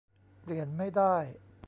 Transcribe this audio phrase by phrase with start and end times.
[0.41, 1.15] เปลี่ยนไม่ได้